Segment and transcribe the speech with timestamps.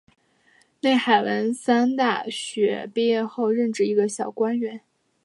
[0.79, 4.81] 内海文三大学毕业后任职一个小官员。